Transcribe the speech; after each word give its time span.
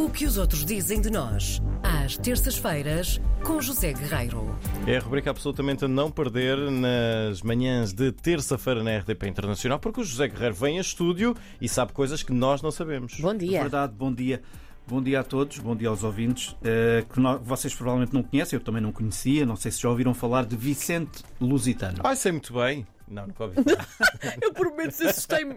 O 0.00 0.08
que 0.08 0.24
os 0.24 0.38
outros 0.38 0.64
dizem 0.64 1.00
de 1.00 1.10
nós, 1.10 1.60
às 1.82 2.16
terças-feiras, 2.16 3.20
com 3.44 3.60
José 3.60 3.92
Guerreiro. 3.92 4.56
É 4.86 4.96
a 4.96 5.00
rubrica 5.00 5.30
absolutamente 5.30 5.84
a 5.84 5.88
não 5.88 6.10
perder 6.10 6.56
nas 6.70 7.42
manhãs 7.42 7.92
de 7.92 8.10
terça-feira 8.10 8.82
na 8.82 8.96
RDP 8.98 9.28
Internacional, 9.28 9.78
porque 9.78 10.00
o 10.00 10.04
José 10.04 10.28
Guerreiro 10.28 10.54
vem 10.54 10.78
a 10.78 10.80
estúdio 10.80 11.36
e 11.60 11.68
sabe 11.68 11.92
coisas 11.92 12.22
que 12.22 12.32
nós 12.32 12.62
não 12.62 12.70
sabemos. 12.70 13.18
Bom 13.20 13.32
É 13.32 13.36
dia. 13.38 13.60
verdade, 13.60 13.92
bom 13.92 14.12
dia. 14.12 14.40
Bom 14.86 15.02
dia 15.02 15.20
a 15.20 15.24
todos, 15.24 15.58
bom 15.58 15.76
dia 15.76 15.88
aos 15.88 16.02
ouvintes, 16.02 16.56
eh, 16.64 17.04
que 17.12 17.20
nós- 17.20 17.40
vocês 17.44 17.72
provavelmente 17.74 18.12
não 18.14 18.22
conhecem, 18.24 18.56
eu 18.58 18.64
também 18.64 18.82
não 18.82 18.90
conhecia, 18.90 19.44
não 19.46 19.54
sei 19.54 19.70
se 19.70 19.80
já 19.82 19.88
ouviram 19.88 20.14
falar 20.14 20.44
de 20.46 20.56
Vicente 20.56 21.22
Lusitano. 21.40 21.98
Ai, 22.02 22.16
sei 22.16 22.32
muito 22.32 22.52
bem. 22.54 22.86
Não, 23.06 23.26
nunca 23.26 23.44
ouvi 23.44 23.56
falar. 23.62 23.86
Eu 24.40 24.52
por 24.52 24.72
menos 24.74 25.00
assustei-me. 25.00 25.54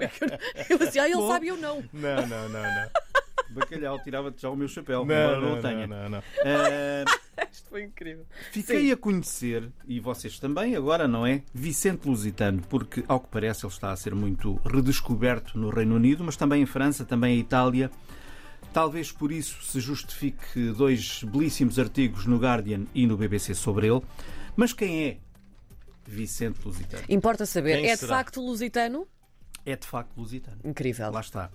Eu 0.70 0.88
assim, 0.88 1.00
ah, 1.00 1.05
ele 1.07 1.16
Bom. 1.16 1.28
sabe 1.28 1.48
eu 1.48 1.57
não. 1.57 1.84
não, 1.94 2.28
não, 2.28 2.50
não, 2.50 2.62
não. 2.62 2.89
Bacalhau, 3.54 4.00
tirava-te 4.04 4.42
já 4.42 4.50
o 4.50 4.56
meu 4.56 4.68
chapéu, 4.68 5.00
Não, 5.00 5.16
embora 5.16 5.40
não, 5.40 5.41
não, 5.50 5.55
não, 5.55 5.62
tenha. 5.62 5.88
não, 5.88 6.09
não. 6.09 6.23
Eh, 6.44 7.05
Isto 7.52 7.70
foi 7.70 7.84
incrível. 7.84 8.26
fiquei 8.52 8.91
a 8.91 8.98
conhecer, 8.98 9.70
e 9.88 10.00
vocês 10.00 10.40
também 10.40 10.76
agora, 10.76 11.08
não 11.08 11.26
é? 11.26 11.44
Vicente 11.54 12.08
Lusitano, 12.08 12.62
porque 12.70 13.04
ao 13.08 13.20
que 13.20 13.27
parece 13.30 13.66
ele 13.66 13.74
está 13.74 13.91
a 13.91 13.96
ser 13.96 14.13
muito 14.16 14.55
redescoberto 14.66 15.58
no 15.58 15.70
Reino 15.70 15.96
Unido, 15.96 16.24
mas 16.24 16.36
também 16.36 16.62
em 16.62 16.66
França, 16.66 17.05
também 17.05 17.36
em 17.38 17.40
Itália. 17.40 17.90
Talvez 18.72 19.12
por 19.12 19.32
isso 19.32 19.63
se 19.63 19.80
justifique 19.80 20.72
dois 20.72 21.24
belíssimos 21.24 21.77
artigos 21.77 22.26
no 22.26 22.38
Guardian 22.38 22.85
e 22.94 23.05
no 23.05 23.16
BBC 23.16 23.54
sobre 23.54 23.88
ele. 23.88 24.02
Mas 24.55 24.74
quem 24.74 25.05
é 25.05 25.18
Vicente 26.08 26.60
Lusitano? 26.66 27.04
Importa 27.08 27.46
saber, 27.46 27.77
Quem 27.77 27.90
é 27.91 27.94
de 27.94 27.99
será? 27.99 28.16
facto 28.18 28.41
lusitano? 28.41 29.08
É 29.66 29.76
de 29.76 29.88
facto 29.88 30.18
lusitano. 30.18 30.58
Incrível. 30.63 31.12
Lá 31.12 31.22
está. 31.22 31.49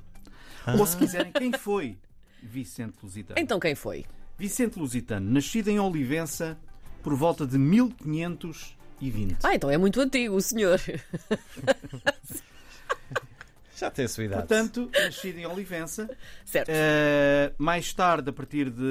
Ou 0.78 0.86
se 0.86 0.96
quiserem, 0.96 1.32
quem 1.32 1.52
foi 1.52 1.98
Vicente 2.42 2.96
Lusitano? 3.02 3.40
Então 3.40 3.58
quem 3.58 3.74
foi? 3.74 4.04
Vicente 4.38 4.78
Lusitano, 4.78 5.30
nascido 5.30 5.68
em 5.68 5.80
Olivença 5.80 6.58
por 7.02 7.14
volta 7.14 7.46
de 7.46 7.58
1520. 7.58 9.38
Ah, 9.42 9.54
então 9.54 9.70
é 9.70 9.78
muito 9.78 10.00
antigo 10.00 10.36
o 10.36 10.40
senhor. 10.40 10.80
Já 13.78 13.90
tem 13.92 14.04
a 14.06 14.08
sua 14.08 14.24
idade. 14.24 14.40
Portanto, 14.40 14.90
nascido 14.92 15.38
em 15.38 15.46
Olivença. 15.46 16.10
Certo. 16.44 16.68
Eh, 16.68 17.52
mais 17.56 17.92
tarde, 17.92 18.28
a 18.28 18.32
partir 18.32 18.70
de. 18.70 18.82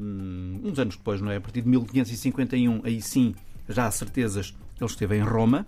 hum, 0.00 0.60
uns 0.62 0.78
anos 0.78 0.96
depois, 0.96 1.22
não 1.22 1.30
é? 1.30 1.36
A 1.36 1.40
partir 1.40 1.62
de 1.62 1.68
1551, 1.68 2.82
aí 2.84 3.00
sim, 3.00 3.34
já 3.66 3.86
há 3.86 3.90
certezas, 3.90 4.54
ele 4.78 4.90
esteve 4.90 5.16
em 5.16 5.22
Roma. 5.22 5.66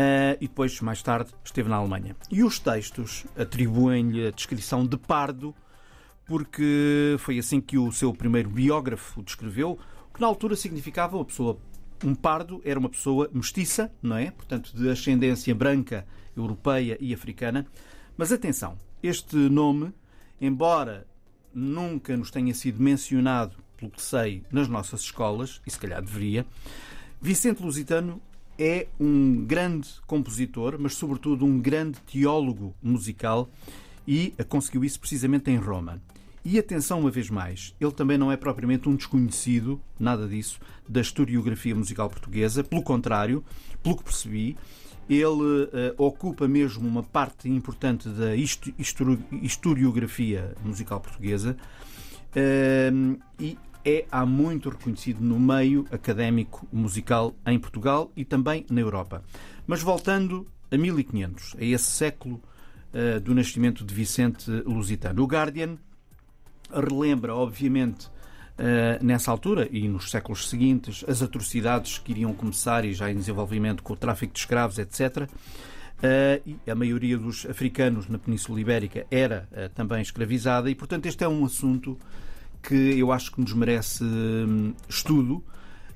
Eh, 0.00 0.38
e 0.40 0.46
depois, 0.46 0.80
mais 0.80 1.02
tarde, 1.02 1.32
esteve 1.44 1.68
na 1.68 1.74
Alemanha. 1.74 2.14
E 2.30 2.44
os 2.44 2.60
textos 2.60 3.26
atribuem-lhe 3.36 4.28
a 4.28 4.30
descrição 4.30 4.86
de 4.86 4.96
pardo, 4.96 5.52
porque 6.24 7.16
foi 7.18 7.36
assim 7.36 7.60
que 7.60 7.76
o 7.76 7.90
seu 7.90 8.14
primeiro 8.14 8.48
biógrafo 8.48 9.18
o 9.18 9.24
descreveu, 9.24 9.76
o 10.08 10.14
que 10.14 10.20
na 10.20 10.28
altura 10.28 10.54
significava 10.54 11.16
uma 11.16 11.24
pessoa. 11.24 11.58
Um 12.04 12.14
pardo 12.14 12.62
era 12.64 12.78
uma 12.78 12.88
pessoa 12.88 13.28
mestiça, 13.32 13.90
não 14.00 14.16
é? 14.16 14.30
Portanto, 14.30 14.72
de 14.72 14.88
ascendência 14.88 15.52
branca, 15.52 16.06
europeia 16.36 16.96
e 17.00 17.12
africana. 17.12 17.66
Mas 18.16 18.30
atenção, 18.30 18.78
este 19.02 19.34
nome, 19.34 19.92
embora 20.40 21.08
nunca 21.52 22.16
nos 22.16 22.30
tenha 22.30 22.54
sido 22.54 22.80
mencionado, 22.80 23.56
pelo 23.76 23.90
que 23.90 24.00
sei, 24.00 24.44
nas 24.52 24.68
nossas 24.68 25.00
escolas, 25.00 25.60
e 25.66 25.72
se 25.72 25.78
calhar 25.80 26.00
deveria, 26.00 26.46
Vicente 27.20 27.60
Lusitano 27.60 28.22
é 28.58 28.88
um 28.98 29.44
grande 29.44 29.88
compositor, 30.06 30.76
mas 30.78 30.94
sobretudo 30.94 31.44
um 31.44 31.60
grande 31.60 31.98
teólogo 32.00 32.74
musical 32.82 33.48
e 34.06 34.32
conseguiu 34.48 34.84
isso 34.84 34.98
precisamente 34.98 35.50
em 35.50 35.56
Roma. 35.56 36.00
E 36.44 36.58
atenção 36.58 37.00
uma 37.00 37.10
vez 37.10 37.28
mais, 37.28 37.74
ele 37.80 37.92
também 37.92 38.16
não 38.16 38.32
é 38.32 38.36
propriamente 38.36 38.88
um 38.88 38.96
desconhecido, 38.96 39.80
nada 39.98 40.26
disso, 40.26 40.58
da 40.88 41.00
historiografia 41.00 41.74
musical 41.74 42.08
portuguesa, 42.08 42.64
pelo 42.64 42.82
contrário, 42.82 43.44
pelo 43.82 43.96
que 43.96 44.04
percebi, 44.04 44.56
ele 45.10 45.68
eh, 45.72 45.94
ocupa 45.98 46.46
mesmo 46.48 46.86
uma 46.86 47.02
parte 47.02 47.48
importante 47.48 48.08
da 48.08 48.34
histo- 48.34 48.72
histori- 48.78 49.18
historiografia 49.42 50.54
musical 50.64 51.00
portuguesa 51.00 51.56
Ehm, 52.34 53.16
e 53.40 53.56
é 53.84 54.06
há 54.10 54.24
muito 54.24 54.70
reconhecido 54.70 55.20
no 55.20 55.38
meio 55.38 55.86
académico 55.90 56.66
musical 56.72 57.34
em 57.46 57.58
Portugal 57.58 58.10
e 58.16 58.24
também 58.24 58.64
na 58.70 58.80
Europa. 58.80 59.22
Mas 59.66 59.82
voltando 59.82 60.46
a 60.70 60.76
1500, 60.76 61.56
a 61.58 61.64
esse 61.64 61.90
século 61.90 62.42
eh, 62.92 63.18
do 63.20 63.34
nascimento 63.34 63.84
de 63.84 63.94
Vicente 63.94 64.50
Lusitano. 64.50 65.22
O 65.22 65.26
Guardian 65.26 65.76
relembra, 66.72 67.34
obviamente, 67.34 68.10
eh, 68.58 68.98
nessa 69.00 69.30
altura 69.30 69.68
e 69.70 69.88
nos 69.88 70.10
séculos 70.10 70.48
seguintes, 70.48 71.04
as 71.06 71.22
atrocidades 71.22 71.98
que 71.98 72.10
iriam 72.10 72.32
começar 72.34 72.84
e 72.84 72.92
já 72.92 73.10
em 73.10 73.14
desenvolvimento 73.14 73.82
com 73.82 73.92
o 73.92 73.96
tráfico 73.96 74.32
de 74.32 74.40
escravos, 74.40 74.78
etc. 74.78 75.28
Eh, 76.02 76.42
e 76.44 76.70
a 76.70 76.74
maioria 76.74 77.16
dos 77.16 77.46
africanos 77.46 78.08
na 78.08 78.18
Península 78.18 78.60
Ibérica 78.60 79.06
era 79.10 79.48
eh, 79.52 79.68
também 79.68 80.00
escravizada, 80.00 80.70
e 80.70 80.74
portanto 80.74 81.06
este 81.06 81.22
é 81.22 81.28
um 81.28 81.44
assunto 81.44 81.96
que 82.62 82.74
eu 82.98 83.12
acho 83.12 83.32
que 83.32 83.40
nos 83.40 83.52
merece 83.52 84.04
hum, 84.04 84.74
estudo. 84.88 85.44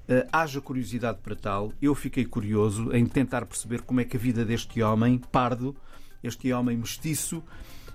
Eh, 0.09 0.27
haja 0.33 0.61
curiosidade 0.61 1.19
para 1.23 1.37
tal. 1.37 1.73
Eu 1.81 1.95
fiquei 1.95 2.25
curioso 2.25 2.93
em 2.93 3.07
tentar 3.07 3.47
perceber 3.47 3.83
como 3.83 4.01
é 4.01 4.05
que 4.05 4.17
a 4.17 4.21
vida 4.21 4.45
deste 4.45 4.83
homem, 4.83 5.19
pardo, 5.19 5.77
este 6.23 6.53
homem 6.53 6.77
mestiço, 6.77 7.43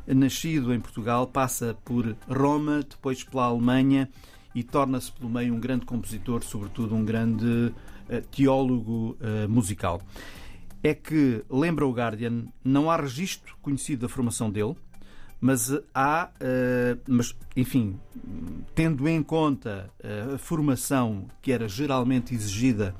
nascido 0.07 0.73
em 0.73 0.79
Portugal, 0.79 1.27
passa 1.27 1.77
por 1.83 2.15
Roma, 2.27 2.79
depois 2.87 3.23
pela 3.23 3.45
Alemanha 3.45 4.09
e 4.55 4.63
torna-se 4.63 5.11
pelo 5.11 5.29
meio 5.29 5.53
um 5.53 5.59
grande 5.59 5.85
compositor, 5.85 6.43
sobretudo 6.43 6.95
um 6.95 7.03
grande 7.03 7.73
eh, 8.09 8.21
teólogo 8.31 9.17
eh, 9.19 9.45
musical. 9.47 10.01
É 10.81 10.93
que, 10.93 11.43
lembra 11.49 11.85
o 11.85 11.91
Guardian, 11.91 12.45
não 12.63 12.89
há 12.89 12.95
registro 12.95 13.57
conhecido 13.61 14.03
da 14.03 14.09
formação 14.09 14.49
dele, 14.49 14.75
mas 15.39 15.71
há, 15.93 16.31
eh, 16.39 16.97
mas, 17.07 17.35
enfim, 17.55 17.99
tendo 18.73 19.07
em 19.07 19.21
conta 19.21 19.89
eh, 19.99 20.33
a 20.33 20.37
formação 20.37 21.27
que 21.41 21.51
era 21.51 21.67
geralmente 21.67 22.33
exigida 22.33 22.95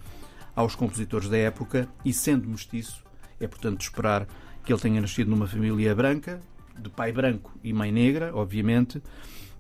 aos 0.56 0.76
compositores 0.76 1.30
da 1.30 1.38
época 1.38 1.88
e 2.06 2.14
sendo 2.14 2.48
mestiço, 2.48 3.04
é 3.40 3.48
portanto 3.48 3.80
de 3.80 3.86
esperar 3.86 4.28
que 4.64 4.72
ele 4.72 4.80
tenha 4.80 5.02
nascido 5.02 5.30
numa 5.30 5.48
família 5.48 5.96
branca, 5.96 6.40
de 6.78 6.90
pai 6.90 7.12
branco 7.12 7.52
e 7.64 7.74
mãe 7.74 7.92
negra, 7.92 8.32
obviamente, 8.36 9.02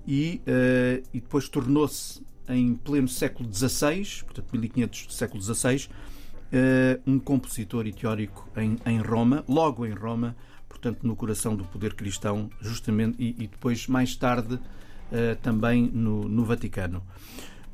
e, 0.08 0.42
eh, 0.46 1.02
e 1.12 1.20
depois 1.20 1.50
tornou-se 1.50 2.22
em 2.48 2.76
pleno 2.76 3.08
século 3.08 3.52
XVI, 3.52 4.24
portanto 4.24 4.52
1500 4.52 5.08
do 5.08 5.14
século 5.14 5.42
XVI, 5.42 5.90
um 7.06 7.20
compositor 7.20 7.86
e 7.88 7.92
teórico 7.92 8.48
em, 8.56 8.78
em 8.86 9.02
Roma, 9.02 9.44
logo 9.50 9.86
em 9.86 9.92
Roma, 9.92 10.34
portanto 10.78 11.06
no 11.06 11.16
coração 11.16 11.56
do 11.56 11.66
poder 11.66 11.96
cristão, 11.96 12.50
justamente, 12.62 13.16
e, 13.20 13.30
e 13.44 13.48
depois 13.48 13.88
mais 13.88 14.16
tarde 14.16 14.60
eh, 15.12 15.36
também 15.42 15.90
no, 15.92 16.30
no 16.30 16.46
Vaticano. 16.46 17.04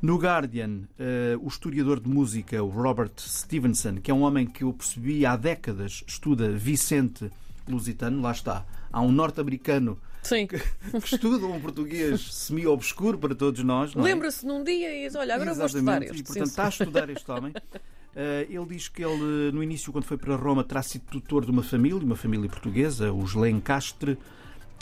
No 0.00 0.16
Guardian, 0.16 0.82
eh, 0.98 1.36
o 1.40 1.48
historiador 1.48 2.00
de 2.00 2.08
música, 2.08 2.62
o 2.62 2.68
Robert 2.68 3.12
Stevenson, 3.18 3.96
que 3.96 4.10
é 4.10 4.14
um 4.14 4.22
homem 4.22 4.46
que 4.46 4.64
eu 4.64 4.72
percebi 4.72 5.24
há 5.24 5.36
décadas, 5.36 6.02
estuda 6.06 6.50
Vicente 6.50 7.30
Lusitano, 7.68 8.20
lá 8.20 8.32
está. 8.32 8.64
Há 8.92 9.00
um 9.00 9.10
norte-americano 9.10 9.98
Sim. 10.22 10.46
que 10.46 10.56
estuda 11.04 11.46
um 11.46 11.60
português 11.60 12.32
semi-obscuro 12.32 13.18
para 13.18 13.34
todos 13.34 13.62
nós. 13.64 13.94
é? 13.94 14.00
Lembra-se 14.00 14.46
num 14.46 14.62
dia 14.62 14.94
e 14.94 15.06
diz: 15.06 15.14
Olha, 15.14 15.34
agora 15.34 15.54
vou 15.54 15.66
estudar 15.66 16.02
Exatamente, 16.02 16.10
este. 16.10 16.20
E, 16.20 16.24
portanto, 16.24 16.46
Sim, 16.46 16.50
está 16.50 16.64
a 16.64 16.68
estudar 16.68 17.10
este 17.10 17.30
homem. 17.30 17.52
Eh, 18.16 18.46
ele 18.50 18.66
diz 18.66 18.88
que 18.88 19.04
ele, 19.04 19.50
no 19.52 19.62
início, 19.62 19.92
quando 19.92 20.04
foi 20.04 20.16
para 20.16 20.36
Roma, 20.36 20.62
terá 20.64 20.82
sido 20.82 21.04
tutor 21.10 21.44
de 21.44 21.50
uma 21.50 21.62
família, 21.62 22.04
uma 22.04 22.16
família 22.16 22.48
portuguesa, 22.48 23.12
os 23.12 23.34
Lencastre, 23.34 24.18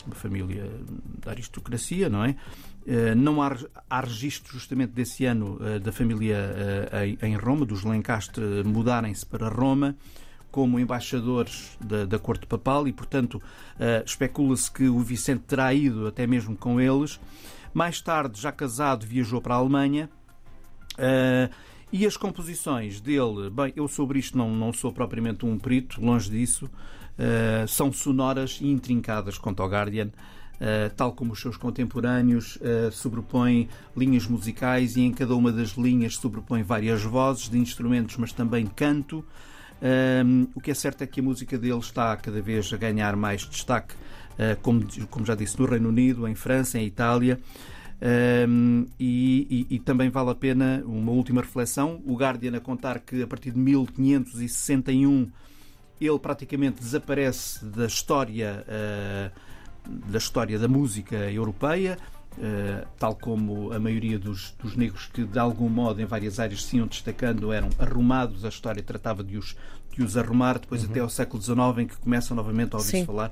uma 0.05 0.15
família 0.15 0.69
da 1.23 1.31
aristocracia, 1.31 2.09
não 2.09 2.23
é? 2.23 2.35
Eh, 2.85 3.15
não 3.15 3.41
há, 3.41 3.55
há 3.89 4.01
registro 4.01 4.53
justamente 4.53 4.91
desse 4.91 5.25
ano 5.25 5.57
eh, 5.61 5.79
da 5.79 5.91
família 5.91 6.37
em, 7.21 7.35
Roma, 7.35 7.65
dos 7.65 7.83
Lencastre 7.83 8.63
mudarem-se 8.65 9.25
para 9.25 9.47
Roma 9.47 9.95
como 10.53 10.79
embaixadores 10.79 11.75
da, 11.83 12.05
da 12.05 12.19
corte 12.19 12.45
papal 12.45 12.87
e, 12.87 12.93
portanto, 12.93 13.41
eh, 13.79 14.03
especula-se 14.05 14.71
que 14.71 14.87
o 14.87 14.99
Vicente 14.99 15.45
terá 15.47 15.73
ido 15.73 16.05
até 16.05 16.27
mesmo 16.27 16.55
com 16.55 16.79
eles. 16.79 17.19
Mais 17.73 17.99
tarde, 17.99 18.39
já 18.39 18.51
casado, 18.51 19.03
viajou 19.03 19.41
para 19.41 19.55
a 19.55 19.57
Alemanha. 19.57 20.07
Eh, 20.95 21.49
e 21.93 22.05
as 22.05 22.17
composições 22.17 22.99
dele, 22.99 23.49
bem, 23.49 23.71
eu 23.75 23.87
sobre 23.87 24.19
isto 24.19 24.37
não, 24.37 24.53
não 24.53 24.73
sou 24.73 24.91
propriamente 24.91 25.45
um 25.45 25.57
perito, 25.57 26.01
longe 26.01 26.29
disso, 26.29 26.69
eh, 27.17 27.65
são 27.67 27.93
sonoras 27.93 28.57
e 28.59 28.67
intrincadas 28.67 29.37
quanto 29.37 29.61
ao 29.61 29.69
Guardian. 29.69 30.09
Uh, 30.53 30.87
tal 30.95 31.11
como 31.11 31.33
os 31.33 31.41
seus 31.41 31.57
contemporâneos, 31.57 32.57
uh, 32.57 33.67
linhas 33.97 34.27
musicais 34.27 34.95
e 34.95 35.01
em 35.01 35.11
cada 35.11 35.35
uma 35.35 35.51
das 35.51 35.71
linhas 35.71 36.15
sobrepõe 36.15 36.63
várias 36.63 37.01
vozes 37.03 37.49
de 37.49 37.57
instrumentos, 37.57 38.15
mas 38.17 38.31
também 38.31 38.65
canto. 38.67 39.25
Um, 39.81 40.47
o 40.55 40.61
que 40.61 40.71
é 40.71 40.73
certo 40.73 41.01
é 41.01 41.07
que 41.07 41.19
a 41.19 41.23
música 41.23 41.57
dele 41.57 41.79
está 41.79 42.15
cada 42.15 42.41
vez 42.41 42.71
a 42.71 42.77
ganhar 42.77 43.15
mais 43.17 43.41
destaque 43.41 43.95
uh, 43.95 44.57
como, 44.61 44.85
como 45.09 45.25
já 45.25 45.35
disse, 45.35 45.59
no 45.59 45.65
Reino 45.65 45.89
Unido, 45.89 46.25
em 46.27 46.35
França, 46.35 46.79
em 46.79 46.85
Itália. 46.85 47.39
Um, 48.01 48.85
e, 48.99 49.67
e, 49.69 49.75
e, 49.75 49.79
também 49.79 50.09
vale 50.09 50.31
a 50.31 50.35
pena 50.35 50.83
uma 50.85 51.11
última 51.11 51.41
reflexão. 51.41 52.01
O 52.05 52.15
Guardian 52.15 52.57
a 52.57 52.59
contar 52.59 52.99
que 52.99 53.21
a 53.21 53.27
partir 53.27 53.51
de 53.51 53.59
1561 53.59 55.31
ele 56.01 56.19
praticamente 56.19 56.81
desaparece 56.81 57.63
da 57.63 57.85
história 57.85 58.65
uh, 58.67 59.31
da 60.09 60.17
história 60.17 60.59
da 60.59 60.67
música 60.67 61.15
europeia. 61.31 61.97
Uh, 62.33 62.87
tal 62.97 63.15
como 63.15 63.71
a 63.71 63.79
maioria 63.79 64.17
dos, 64.17 64.55
dos, 64.59 64.75
negros 64.75 65.05
que 65.05 65.23
de 65.23 65.37
algum 65.37 65.69
modo 65.69 66.01
em 66.01 66.05
várias 66.05 66.39
áreas 66.39 66.65
se 66.65 66.77
iam 66.77 66.87
destacando 66.87 67.53
eram 67.53 67.69
arrumados, 67.77 68.43
a 68.43 68.49
história 68.49 68.81
tratava 68.81 69.23
de 69.23 69.37
os, 69.37 69.55
de 69.95 70.01
os 70.01 70.17
arrumar, 70.17 70.57
depois 70.57 70.83
uhum. 70.83 70.89
até 70.89 70.99
ao 70.99 71.09
século 71.09 71.41
XIX 71.41 71.59
em 71.77 71.87
que 71.87 71.95
começam 71.95 72.35
novamente 72.35 72.73
a 72.73 72.79
ouvir-se 72.79 73.05
falar 73.05 73.31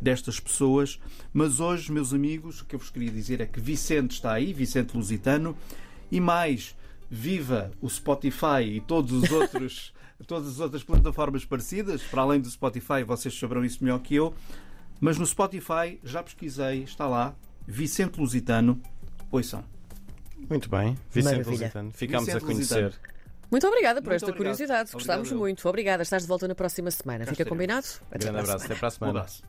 destas 0.00 0.40
pessoas. 0.40 0.98
Mas 1.32 1.60
hoje, 1.60 1.90
meus 1.92 2.12
amigos, 2.14 2.60
o 2.60 2.64
que 2.64 2.74
eu 2.74 2.78
vos 2.78 2.90
queria 2.90 3.10
dizer 3.10 3.40
é 3.40 3.46
que 3.46 3.60
Vicente 3.60 4.12
está 4.12 4.32
aí, 4.32 4.52
Vicente 4.52 4.96
Lusitano, 4.96 5.56
e 6.10 6.20
mais, 6.20 6.74
viva 7.10 7.70
o 7.80 7.88
Spotify 7.88 8.62
e 8.64 8.80
todos 8.80 9.12
os 9.12 9.30
outros, 9.30 9.92
todas 10.26 10.48
as 10.48 10.60
outras 10.60 10.82
plataformas 10.82 11.44
parecidas. 11.44 12.02
Para 12.02 12.22
além 12.22 12.40
do 12.40 12.48
Spotify, 12.50 13.02
vocês 13.06 13.38
saberão 13.38 13.64
isso 13.64 13.82
melhor 13.82 13.98
que 14.00 14.14
eu. 14.14 14.34
Mas 15.00 15.16
no 15.18 15.26
Spotify, 15.26 15.98
já 16.04 16.22
pesquisei, 16.22 16.82
está 16.82 17.06
lá, 17.06 17.34
Vicente 17.66 18.18
Lusitano, 18.20 18.80
ouçam. 19.30 19.64
Muito 20.48 20.68
bem, 20.68 20.96
Vicente 21.10 21.32
Maravilha. 21.32 21.50
Lusitano. 21.50 21.90
Ficámos 21.92 22.26
Vicente 22.26 22.42
a 22.42 22.46
conhecer. 22.46 22.84
Lusitano. 22.84 23.10
Muito 23.50 23.66
obrigada 23.66 24.00
por 24.00 24.10
Muito 24.10 24.16
esta 24.16 24.26
obrigado. 24.26 24.36
curiosidade. 24.56 24.92
Gostámos 24.92 25.30
eu. 25.32 25.36
muito. 25.38 25.68
Obrigada. 25.68 26.02
Estás 26.04 26.22
de 26.22 26.28
volta 26.28 26.46
na 26.46 26.54
próxima 26.54 26.88
semana. 26.90 27.24
Cá 27.24 27.32
Fica 27.32 27.44
combinado? 27.44 27.86
Até 28.10 28.18
Grande 28.18 28.30
para 28.30 28.38
a 28.38 28.42
abraço, 28.42 28.58
semana. 28.58 28.64
até 28.64 28.74
para 28.78 28.86
a 28.86 28.88
Um 28.88 28.90
semana. 28.92 29.18
abraço. 29.18 29.38